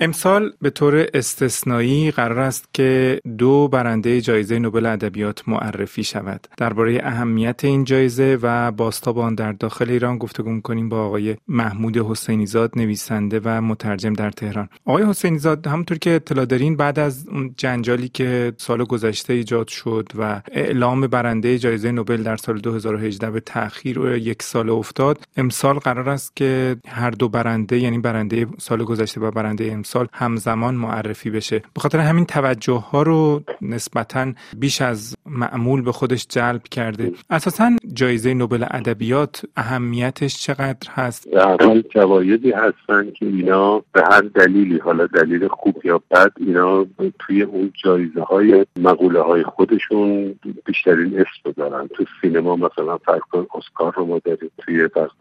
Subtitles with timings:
[0.00, 6.46] امسال به طور استثنایی قرار است که دو برنده جایزه نوبل ادبیات معرفی شود.
[6.56, 11.96] درباره اهمیت این جایزه و باستاب آن در داخل ایران گفتگو می‌کنیم با آقای محمود
[11.96, 14.68] حسینیزاد نویسنده و مترجم در تهران.
[14.84, 20.08] آقای حسینیزاد همونطور که اطلاع دارین بعد از اون جنجالی که سال گذشته ایجاد شد
[20.18, 25.78] و اعلام برنده جایزه نوبل در سال 2018 به تأخیر و یک سال افتاد، امسال
[25.78, 31.30] قرار است که هر دو برنده یعنی برنده سال گذشته و برنده سال همزمان معرفی
[31.30, 31.58] بشه.
[31.58, 37.12] به خاطر همین توجه ها رو نسبتا بیش از معمول به خودش جلب کرده.
[37.30, 44.20] اساسا جایزه نوبل ادبیات اهمیتش چقدر هست؟ در حال جوایزی هستن که اینا به هر
[44.20, 46.86] دلیلی حالا دلیل خوب یا بد اینا
[47.18, 50.34] توی اون جایزه های مقوله های خودشون
[50.64, 51.88] بیشترین اسم دارن.
[51.88, 55.12] تو سینما مثلا فرق اسکار رو ما داریم توی فرق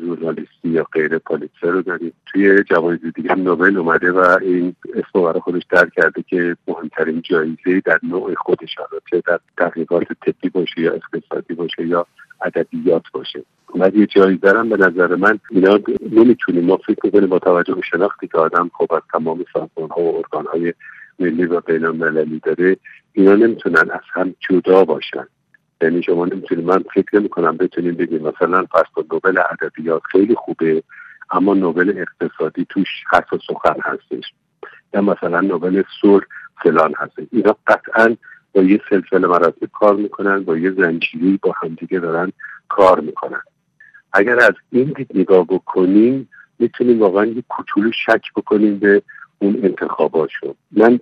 [0.00, 2.12] ژورنالیستی یا غیر پالیتسر رو داریم.
[2.26, 7.80] توی جوایز دیگه نوبل اومده و این اسم برای خودش در کرده که مهمترین جایزه
[7.84, 8.74] در نوع خودش
[9.10, 12.06] چه در تحقیقات طبی باشه یا اقتصادی باشه یا
[12.44, 13.42] ادبیات باشه.
[13.74, 15.80] ولی یه جایزه هم به نظر من اینا
[16.12, 16.64] نمی‌تونیم.
[16.64, 20.46] ما فکر می‌کنیم با توجه به شناختی که آدم خب از تمام سازمان و ارگان
[20.46, 20.74] های
[21.18, 22.76] ملی و بین المللی داره
[23.12, 25.26] اینا نمی‌تونن از هم جدا باشن.
[25.80, 26.64] یعنی شما نمی‌تونید.
[26.64, 30.82] من فکر نمی کنم بتونیم بگیم مثلا فرض نوبل ادبیات خیلی خوبه
[31.30, 34.32] اما نوبل اقتصادی توش حرف سخن هستش.
[34.94, 36.26] یا مثلا نوبل سور
[36.62, 37.24] فلان هستش.
[37.32, 38.16] اینا قطعا
[38.54, 42.32] با یه سلسله مراتب کار می‌کنن با یه زنجیری با همدیگه دارن
[42.68, 43.42] کار می‌کنن.
[44.12, 49.02] اگر از این دید نگاه بکنیم می‌تونیم واقعا یه کوچولو شک بکنیم به
[49.38, 51.00] اون انتخاباشون من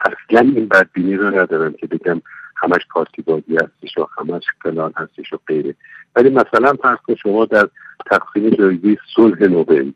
[0.00, 2.22] اصلا این بدبینی رو ندارم که بگم
[2.56, 5.74] همش پارتی بازی هستش و همش فلان هستش و غیره.
[6.16, 7.68] ولی مثلا فرض شما در
[8.10, 9.90] تقسیم جایزه صلح نوبل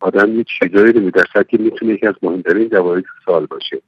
[0.00, 3.82] آدم یه چیزایی رو در که می‌تونه یکی از مهمترین جوایز سال باشه.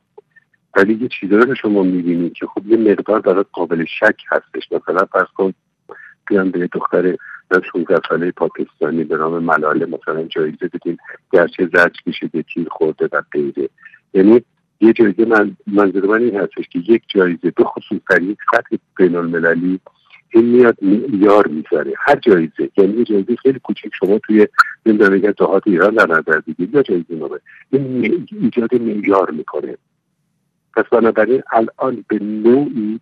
[0.77, 4.73] ولی یه چیزایی رو شما می‌بینید که خب یه مقدار برای قابل شک هستش.
[4.73, 5.53] مثلا فرض کن
[6.31, 7.17] بیان به دختر
[7.73, 10.97] 16 ساله پاکستانی به نام ملاله مثلا جایزه بدیم
[11.33, 11.97] گرچه زرج
[12.33, 13.69] به تیر خورده و غیره.
[14.15, 14.43] یعنی
[14.81, 18.77] یه جایزه من منظور من این هستش که یک جایزه به خصوص در یک سطح
[18.97, 19.81] بین المللی
[20.31, 21.93] این میاد معیار می‌ذاره.
[21.99, 22.71] هر جایزه.
[22.77, 24.49] یعنی یه جایزه خیلی کوچک شما توی
[24.87, 27.39] نمی‌دونم جهات ایران در نظر بگیرید یا جایزه نوبل
[27.71, 29.77] این ایجاد معیار می‌کنه.
[30.79, 33.01] پس بنابراین الان به نوعی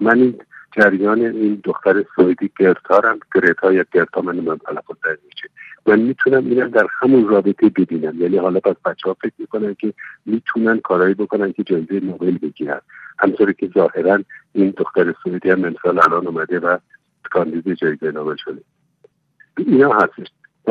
[0.00, 0.40] من این
[0.72, 5.48] جریان این دختر سوئدی گرتارم گرتا یا گرتا من من تلفظ میشه.
[5.86, 8.22] من می‌تونم اینم در همون رابطه ببینم.
[8.22, 9.94] یعنی حالا پس بچه ها فکر می‌کنن که
[10.26, 12.80] می‌تونن کارهایی بکنن که جایزه نوبل بگیرن.
[13.18, 14.18] همطوری که ظاهرا
[14.52, 16.78] این دختر سوئدی هم امسال الان اومده و
[17.30, 18.60] کاندید جایزه نوبل شده.
[19.56, 20.26] اینا هستش.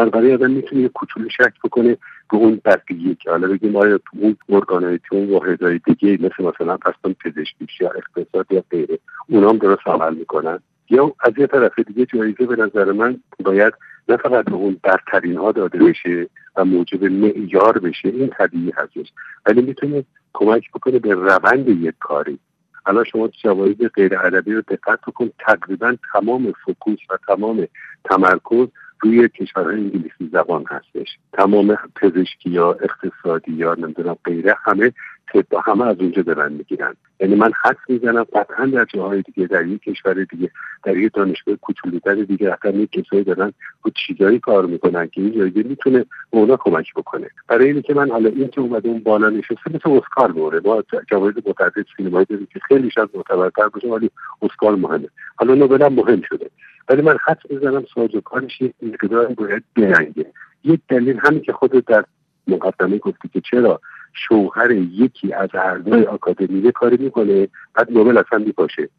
[0.06, 1.98] برای آدم می‌تونه یه کوچولو شک بکنه
[2.32, 6.44] به اون بقیه که حالا بگیم آیا تو اون ارگانهای تو اون واحدهای دیگه مثل
[6.44, 9.00] مثلا پستان پزشکی یا اقتصاد یا غیره
[9.30, 10.60] اونا هم درست عمل می‌کنن؟
[10.90, 13.74] یا از یه طرف دیگه جایزه به نظر من باید
[14.10, 19.14] نه فقط به اون برترین ها داده بشه و موجب معیار بشه این طبیعی هستش
[19.46, 20.04] ولی می‌تونه
[20.34, 22.40] کمک بکنه به روند یک کاری.
[22.86, 27.68] الان شما جوایز غیر ادبی رو دقت کن تقریبا تمام فکوس و تمام
[28.04, 28.68] تمرکز
[29.02, 31.18] روی کشورهای انگلیسی زبان هستش.
[31.34, 34.94] تمام پزشکی یا اقتصادی یا نمی‌دونم غیره همه
[35.34, 36.96] طب همه از اونجا دارن می‌گیرن.
[37.20, 40.52] یعنی من حد می‌زنم قطعا در جاهای دیگه در یک کشور دیگه
[40.84, 45.32] در یک دانشگاه کوچولوتر دیگه حتی یک کسایی دارن رو چیزایی کار می‌کنن که این
[45.32, 47.30] جایزه می‌تونه اونا کمک بکنه.
[47.48, 51.36] برای اینکه من حالا این که اومده اون بالا نشسته مثل اسکار دوره ما جوایز
[51.46, 54.10] متعدد سینمایی داریم که خیلی شاید معتبرتر باشه ولی
[54.42, 55.10] اسکار مهمه.
[55.36, 56.50] حالا نوبل مهم شده.
[56.90, 60.26] ولی من حد می‌زنم سازوکارش یک مقدار باید برنگه
[60.64, 62.06] یک دلیل همین که خود در
[62.48, 63.82] مقدمه گفتی که چرا
[64.28, 68.90] شوهر یکی از اعضای آکادمی کاری می‌کنه بعد نوبل اصلا میپاشه.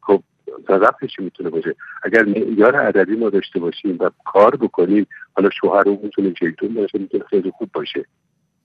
[0.00, 0.22] خب
[0.68, 5.06] ربطش می‌تونه باشه؟ اگر معیار ادبی ما داشته باشیم و کار بکنیم
[5.36, 8.04] حالا شوهر رو می‌تونه جیتون باشه می‌تونه خیلی خوب باشه.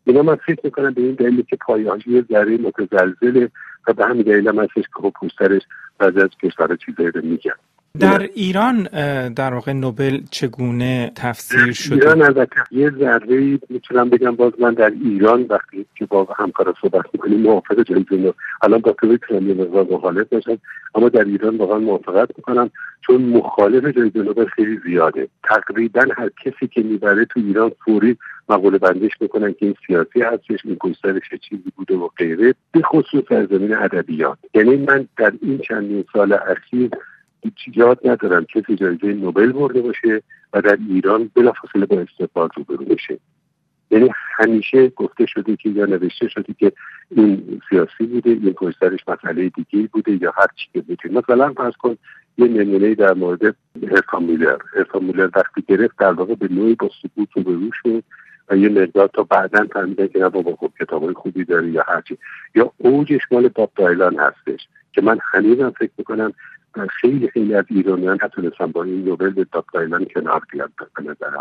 [0.05, 3.49] اینا من فکر می‌کنم به این دلیل که پایهاش یه ذره متزلزله
[3.87, 5.61] و به همین دلیل هم هستش که خب پوسترش
[5.97, 7.51] بعضی از کشورها چیزایی رو میگن.
[7.99, 8.83] در ایران
[9.29, 14.93] در واقع نوبل چگونه تفسیر شده؟ ایران البته یه ذره می‌تونم بگم باز من در
[15.03, 19.87] ایران وقتی که با همکارا صحبت می‌کنیم موافق جایزه الان با تو می‌تونم یه مقدار
[19.91, 20.57] مخالف باشم
[20.95, 22.69] اما در ایران واقعا موافقت می‌کنم
[23.01, 28.17] چون مخالف جایزه نوبل خیلی زیاده تقریبا هر کسی که می‌بره تو ایران فوری
[28.49, 33.23] مقوله بندش می‌کنن که این سیاسی هستش این گسترش چیزی بوده و غیره به خصوص
[33.29, 36.89] در زمین ادبیات یعنی من در این چندین سال اخیر
[37.73, 40.21] یاد ندارم کسی جایزه نوبل برده باشه
[40.53, 43.19] و در ایران بلافاصله با استقبال روبرو بشه.
[43.91, 46.71] یعنی همیشه گفته شده که یا نوشته شده که
[47.09, 51.73] این سیاسی بوده این پشترش مسئله دیگه بوده یا هر چی که بوده مثلا فرض
[51.73, 51.97] کن
[52.37, 53.55] یه نمونه در مورد
[53.91, 54.57] ارفان میلر.
[54.75, 58.03] ارفان میلر وقتی گرفت در واقع به نوعی با سکوت رو به شد
[58.49, 62.17] و یه مقدار تا بعدا فهمیدن که بابا خوب کتابای خوبی داره یا هرچی
[62.55, 66.33] یا اوجش مال باب دایلان هستش که من هنوزم فکر می‌کنم
[67.01, 71.37] خیلی خیلی از ایرانیان نتونستن با این نوبل به باب دایلان کنار بیاد به نظر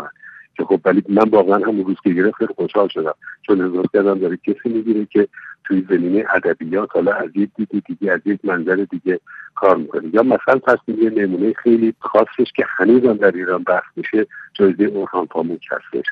[0.57, 3.13] که خب ولی من واقعا همون روز که گرفت خیلی خوشحال شدم.
[3.41, 5.27] چون احساس کردم داره کسی می‌گیره که
[5.63, 9.19] توی زمینه ادبیات حالا از یک دیدی دیگه از یک منظر دیگه
[9.55, 10.09] کار می‌کنه.
[10.13, 15.25] یا مثلا پس یه نمونه خیلی خاصش که هنوزم در ایران بحث میشه جایزه اورهان
[15.25, 16.05] پاموک هستش.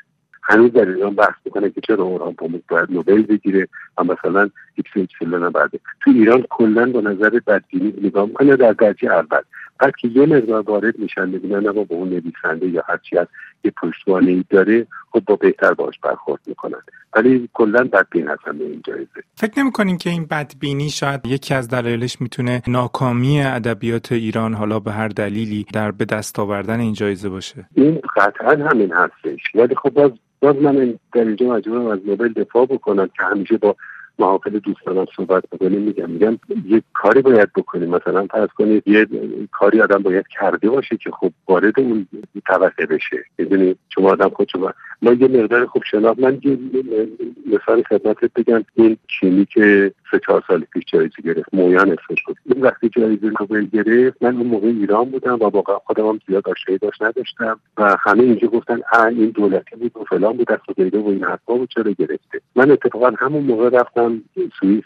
[0.51, 3.67] هنوز در ایران بحث می‌کنه که چرا اورهان پاموک باید نوبل بگیره
[3.97, 9.11] و مثلا ایکس ایکسلن بعده تو ایران کلا با نظر بدبینی نگاه می‌کنه در درجه
[9.11, 9.41] اول.
[9.79, 13.27] بعد که یه مقدار وارد میشن می‌بینن اما با اون نویسنده یا هرچی از
[13.63, 16.81] یه پشتوانه ای داره خب با بهتر باش برخورد می‌کنن.
[17.15, 19.21] ولی کلا بدبین هستن به این جایزه.
[19.35, 24.91] فکر نمی‌کنین که این بدبینی شاید یکی از دلایلش می‌تونه ناکامی ادبیات ایران حالا به
[24.91, 29.89] هر دلیلی در به دست آوردن این جایزه باشه؟ این قطعا همین هستش ولی خب
[29.89, 33.75] باز باز من در اینجا مجبورم از نوبل دفاع بکنم که همیشه با
[34.19, 35.81] محافل دوستانم صحبت بکنیم.
[35.81, 37.89] میگم میگم یه کاری باید بکنیم.
[37.89, 39.07] مثلا فرض کنید یه
[39.51, 42.07] کاری آدم باید کرده باشه که خب وارد اون
[42.47, 43.25] طبقه بشه.
[43.37, 46.41] می‌دونی؟ شما آدم خود شما ما یه مقدار خوب شناخت من
[47.45, 48.63] مثال خدمتت بگم.
[48.75, 52.37] این چینی که سه چهار سال پیش جایزه گرفت مویان اسمش بود.
[52.45, 56.49] این وقتی جایزه نوبل گرفت من اون موقع ایران بودم و واقعا خودم هم زیاد
[56.49, 60.69] آشنایی داشت نداشتم و همه اینجا گفتن اه این دولتی بود و فلان بود دست
[60.69, 64.21] و و این حرفا بود چرا گرفته؟ من اتفاقا همون موقع رفتم
[64.59, 64.83] سوئیس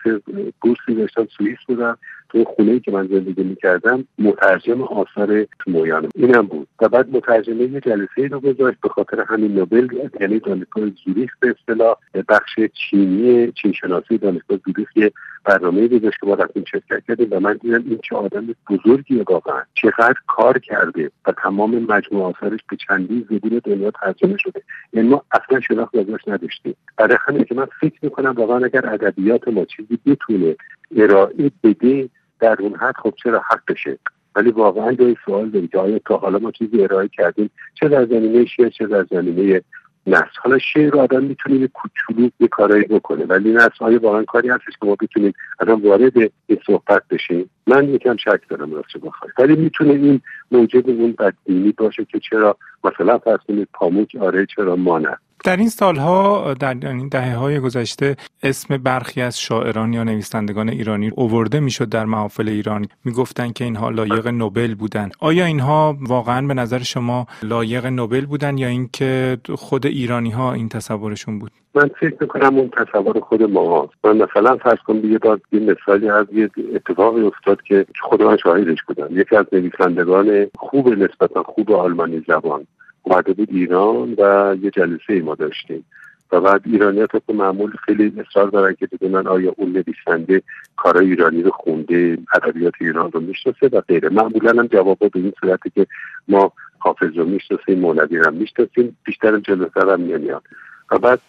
[0.61, 1.97] بورسی داشتم سوئیس بودم.
[2.29, 6.67] تو خونه که من زندگی می‌کردم مترجم آثار مویانم اینم بود.
[6.81, 9.87] و بعد مترجمه یه جلسه رو گذاشت به خاطر همین نوبل
[10.19, 11.95] یعنی دانشگاه زوریخ به اصطلاح
[12.29, 15.11] بخش چینی چین شناسی دانشگاه زوریخ یه
[15.43, 19.61] برنامه گذاشت که ما رفتیم شرکت کردیم و من دیدم این چه آدم بزرگیه واقعا.
[19.73, 24.61] چقدر کار کرده و تمام مجموعه آثارش به چندین زبون دنیا ترجمه شده.
[24.93, 26.75] یعنی ما اصلا شناخت ازش نداشتیم.
[26.97, 30.55] برای همین که من فکر می‌کنم واقعا اگر ادبیات ما چیزی بتونه
[30.95, 32.09] ارائه بده
[32.45, 33.97] در اون حد خب چرا حقشه
[34.35, 37.49] ولی واقعا جای سوال داریم که آیا تا حالا ما چیزی ارائه کردیم.
[37.73, 39.61] چه در زمینه شعر چه در زمینه
[40.07, 43.25] نصر حالا شعر رو آدم می‌تونه کوچولو یه کارایی بکنه.
[43.25, 47.49] ولی نصر های واقعا کاری هستش که ما بتونیم آدم وارد این صحبت بشیم.
[47.67, 50.21] من یکم شک دارم راست بخوای ولی می‌تونه این
[50.51, 55.57] موجب اون بدبینی باشه که چرا مثلا فرض کنید پاموک آره چرا ما نه؟ در
[55.57, 61.59] این سالها در این دهه های گذشته اسم برخی از شاعران یا نویسندگان ایرانی اوورده
[61.59, 66.79] می‌شد در محافل ایرانی می‌گفتند که اینها لایق نوبل بودند آیا اینها واقعا به نظر
[66.79, 72.57] شما لایق نوبل بودن یا اینکه خود ایرانی ها این تصورشون بود؟ من فکر می‌کنم
[72.57, 74.05] اون تصور خود ما هست.
[74.05, 78.37] من مثلا فرض کن یه بار یه مثالی از یه اتفاقی افتاد که خود من
[78.37, 82.67] شاهدش بودم یکی از نویسندگان خوب نسبتا خوب آلمانی زبان.
[83.05, 85.85] اومده بود ایران و یه جلسه ای ما داشتیم.
[86.31, 90.41] و بعد ایرانی ها طبق معمول خیلی اصرار دارن که بدونن آیا اون نویسنده
[90.77, 94.09] کارای ایرانی رو خونده ادبیات ایران رو می‌شناسه و غیره.
[94.09, 95.87] معمولا هم جوابا به این صورتی که
[96.27, 100.43] ما حافظ رو می‌شناسیم مولوی رو می‌شناسیم بیشتر جلوتر هم نمیاد
[100.91, 101.19] و بعد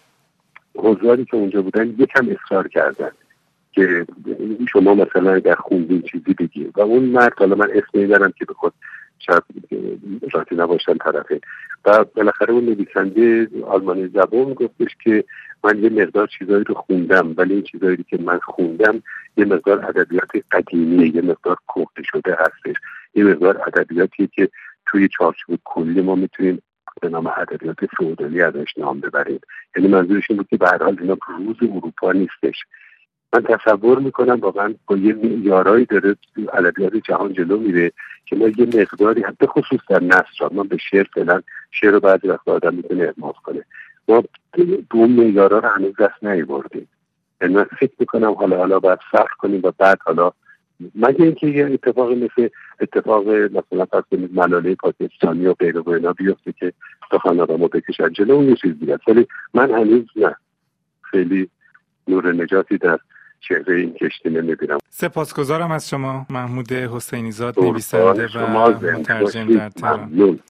[0.75, 3.11] حضاری که اونجا بودن یکم اصرار کردن
[3.71, 4.05] که
[4.71, 8.53] شما مثلا اگر خوندین چیزی بگیر و اون مرد حالا من اسم می‌برم که به
[9.19, 9.43] شاید
[10.31, 11.41] راتی نباشن طرفه.
[11.85, 15.23] و بالاخره اون نویسنده آلمانی زبان گفتش که
[15.63, 19.03] من یه مقدار چیزایی رو خوندم ولی این چیزایی که من خوندم
[19.37, 22.75] یه مقدار ادبیات قدیمیه یه مقدار کوفته شده هستش.
[23.15, 24.49] یه مقدار ادبیاتی که
[24.85, 26.61] توی چارچوب کلی ما می‌تونیم
[27.01, 29.39] به نام ادبیات فئودالی ازش نام ببریم.
[29.75, 32.63] یعنی منظورش این بود که به حال اینا روز اروپا نیستش.
[33.33, 36.15] من تصور می‌کنم واقعا با یه معیارایی داره
[36.53, 37.91] ادبیات جهان جلو میره
[38.25, 41.41] که ما یه مقداری حتی خصوص در نصر ما به شعر فعلا
[41.71, 43.63] شعر رو بعضی وقت آدم می‌تونه اعمال کنه.
[44.07, 44.23] ما
[44.57, 46.87] به اون معیارا رو هنوز دست نیاوردیم.
[47.41, 50.31] یعنی من فکر می‌کنم حالا حالا باید صبر کنیم و بعد حالا
[50.95, 56.51] مگه اینکه یه اتفاقی مثل اتفاق مثلا کنید ملاله پاکستانی و غیره و اینا بیفته
[56.51, 56.73] که
[57.11, 58.09] سخن آدمو بکشن.
[58.09, 60.35] جلو اون یه چیز دیگه ولی من هنوز نه.
[61.01, 61.49] خیلی
[62.07, 62.99] نور نجاتی در
[63.39, 64.77] چهره این کشتی نمی‌بینم.
[64.89, 70.39] سپاسگزارم از شما محمود حسینی زاد نویسنده و مترجم در تهران.